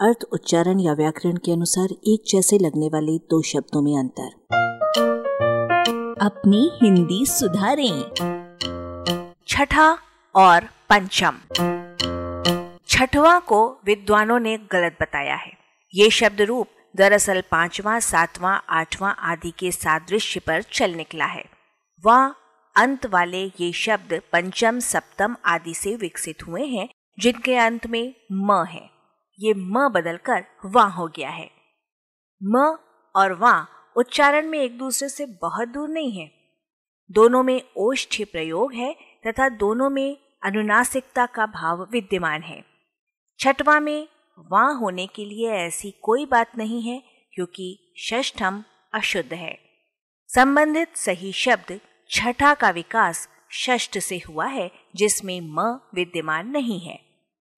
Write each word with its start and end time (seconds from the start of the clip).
अर्थ, 0.00 0.24
उच्चारण 0.32 0.80
या 0.80 0.92
व्याकरण 0.92 1.36
के 1.36 1.52
अनुसार 1.52 1.88
एक 1.92 2.22
जैसे 2.28 2.58
लगने 2.58 2.88
वाले 2.88 3.18
दो 3.18 3.42
शब्दों 3.42 3.82
में 3.82 3.98
अंतर। 3.98 4.46
अपनी 6.22 6.70
हिंदी 6.82 7.26
सुधारें। 7.26 8.02
छठा 9.48 9.98
और 10.34 10.60
पंचम। 10.90 11.32
छठवां 12.88 13.40
को 13.40 13.78
विद्वानों 13.86 14.40
ने 14.40 14.58
गलत 14.58 14.98
बताया 15.02 15.34
है। 15.34 15.52
ये 15.94 16.10
शब्द 16.10 16.40
रूप 16.40 16.68
दरअसल 16.96 17.40
पांचवा, 17.50 18.00
सातवां, 18.00 18.58
आठवां 18.68 19.14
आदि 19.18 19.50
के 19.50 19.72
सादृश्य 19.72 20.40
पर 20.40 20.62
चल 20.62 20.90
निकला 20.90 21.24
है। 21.24 21.44
वह 22.06 22.34
अंत 22.76 23.06
वाले 23.06 23.44
ये 23.44 23.72
शब्द 23.72 24.22
पंचम, 24.32 24.78
सप्तम 24.78 25.36
आदि 25.44 25.74
से 25.74 25.96
विकसित 25.96 26.46
हुए 26.46 26.66
हैं, 26.66 26.88
जिनके 27.18 27.56
अंत 27.56 27.86
में 27.86 28.14
म 28.32 28.64
है। 28.68 28.97
ये 29.38 29.54
म 29.56 29.88
बदलकर 29.88 30.44
वहाँ 30.64 30.90
हो 30.90 31.08
गया 31.08 31.30
है। 31.30 31.50
म 32.44 32.78
और 33.16 33.32
वहाँ 33.32 33.92
उच्चारण 33.96 34.46
में 34.46 34.58
एक 34.58 34.78
दूसरे 34.78 35.08
से 35.08 35.26
बहुत 35.26 35.68
दूर 35.68 35.88
नहीं 35.88 36.12
है। 36.12 36.30
दोनों 37.10 37.42
में 37.42 37.62
ओष्ठ्य 37.76 38.24
प्रयोग 38.24 38.72
है 38.72 38.96
तथा 39.26 39.48
दोनों 39.48 39.90
में 39.90 40.18
अनुनासिकता 40.42 41.26
का 41.26 41.46
भाव 41.46 41.88
विद्यमान 41.92 42.42
है। 42.42 42.64
छठवा 43.38 43.80
में 43.80 44.08
वहाँ 44.38 44.74
होने 44.74 45.06
के 45.06 45.24
लिए 45.24 45.50
ऐसी 45.50 45.90
कोई 46.02 46.26
बात 46.26 46.52
नहीं 46.58 46.82
है, 46.82 47.02
क्योंकि 47.34 47.94
षष्ठम 47.98 48.64
अशुद्ध 48.94 49.32
है। 49.32 49.58
संबंधित 50.28 50.96
सही 50.96 51.32
शब्द 51.32 51.80
छठा 52.10 52.54
का 52.54 52.70
विकास 52.70 53.28
षष्ठ 53.52 53.98
से 53.98 54.18
हुआ 54.18 54.46
है, 54.46 54.70
जिसमें 54.96 55.40
म 55.40 55.80
विद्यमान 55.94 56.48
नहीं 56.48 56.80
है। 56.80 57.00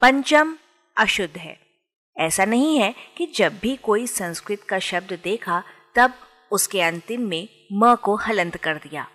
पंचम 0.00 0.56
अशुद्ध 0.96 1.36
है। 1.36 1.69
ऐसा 2.16 2.44
नहीं 2.44 2.78
है 2.78 2.94
कि 3.16 3.26
जब 3.26 3.58
भी 3.58 3.76
कोई 3.76 4.06
संस्कृत 4.06 4.62
का 4.62 4.78
शब्द 4.78 5.18
देखा, 5.24 5.62
तब 5.94 6.14
उसके 6.52 6.80
अंतिम 6.80 7.20
में 7.20 7.48
म 7.72 7.94
को 7.94 8.16
हलंत 8.16 8.56
कर 8.56 8.76
दिया। 8.76 9.06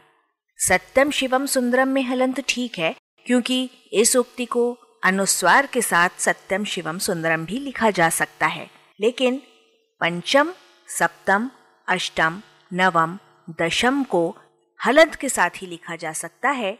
सत्यम 0.59 1.11
शिवम 1.11 1.45
सुंदरम 1.45 1.87
में 1.87 2.02
हलंत 2.03 2.39
ठीक 2.49 2.77
है, 2.79 2.95
क्योंकि 3.25 3.69
इस 3.93 4.15
उक्ति 4.15 4.45
को 4.45 4.71
अनुस्वार 5.03 5.65
के 5.65 5.81
साथ 5.81 6.09
सत्यम 6.19 6.63
शिवम 6.63 6.97
सुंदरम 6.97 7.45
भी 7.45 7.59
लिखा 7.59 7.89
जा 7.89 8.09
सकता 8.09 8.47
है। 8.47 8.69
लेकिन 8.99 9.41
पंचम, 10.02 10.53
सप्तम, 10.89 11.49
अष्टम, 11.87 12.41
नवम, 12.73 13.17
दशम 13.61 14.03
को 14.03 14.37
हलंत 14.80 15.15
के 15.15 15.30
साथ 15.30 15.49
ही 15.55 15.67
लिखा 15.67 15.95
जा 15.95 16.13
सकता 16.13 16.49
है, 16.49 16.77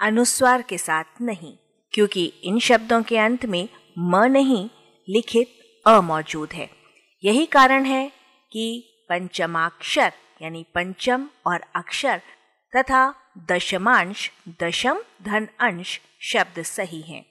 अनुस्वार 0.00 0.62
के 0.62 0.78
साथ 0.78 1.20
नहीं, 1.20 1.54
क्योंकि 1.92 2.24
इन 2.44 2.58
शब्दों 2.58 3.02
के 3.02 3.18
अंत 3.18 3.46
में 3.46 3.68
म 3.98 4.24
नहीं 4.24 4.68
लिखित 5.08 5.46
अ 5.86 6.00
मौजूद 6.00 6.52
है। 6.52 6.68
यही 7.24 7.44
कारण 7.46 7.84
है 7.84 8.08
कि 8.52 8.64
पंचमाक्षर, 9.08 10.12
यानी 10.42 10.64
पंचम 10.74 11.26
और 11.46 11.64
अक्षर, 11.76 12.20
तथा 12.72 13.14
दशमांश, 13.50 14.30
दशम 14.62 14.98
धन 15.22 15.48
अंश 15.60 16.00
शब्द 16.22 16.62
सही 16.62 17.00
हैं। 17.02 17.24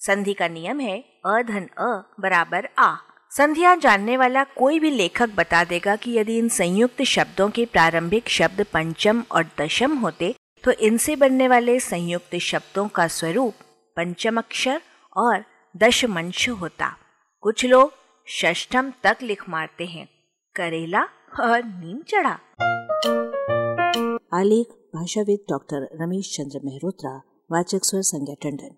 संधि 0.00 0.34
का 0.34 0.48
नियम 0.48 0.80
है 0.80 0.98
अ 1.26 1.42
धन 1.42 1.68
अ 1.78 1.90
बराबर 2.20 2.68
आ। 2.78 2.94
संधिया 3.32 3.74
जानने 3.74 4.16
वाला 4.16 4.44
कोई 4.44 4.78
भी 4.78 4.90
लेखक 4.90 5.34
बता 5.36 5.64
देगा 5.64 5.96
कि 5.96 6.16
यदि 6.18 6.38
इन 6.38 6.48
संयुक्त 6.48 7.02
शब्दों 7.02 7.50
के 7.50 7.64
प्रारंभिक 7.66 8.28
शब्द 8.28 8.66
पंचम 8.72 9.24
और 9.32 9.50
दशम 9.60 9.98
होते 9.98 10.34
तो 10.64 10.72
इनसे 10.72 11.16
बनने 11.16 11.48
वाले 11.48 11.80
संयुक्त 11.82 12.36
शब्दों 12.42 12.88
का 12.88 13.06
स्वरूप 13.08 13.54
पंचम 13.96 14.38
अक्षर 14.38 14.80
और 15.16 15.44
दशमंश 15.76 16.48
होता। 16.50 16.96
कुछ 17.44 17.64
लोग 17.64 17.92
षष्ठम 18.28 18.90
तक 18.90 19.18
लिख 19.22 19.48
मारते 19.48 19.84
हैं, 19.84 20.08
करेला 20.54 21.02
और 21.40 21.62
नीम 21.64 22.02
चढ़ा। 22.02 22.38
आलेख, 24.40 24.66
भाषाविद 24.94 25.38
डॉक्टर 25.50 25.88
रमेश 26.00 26.36
चंद्र 26.36 26.60
मेहरोत्रा, 26.64 27.22
वाचक 27.52 27.84
स्वर 27.84 28.02
संज्ञा 28.02 28.34
टंडन। 28.42 28.76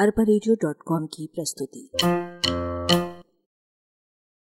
अरबा 0.00 0.24
की 1.06 1.26
प्रस्तुति। 1.34 1.90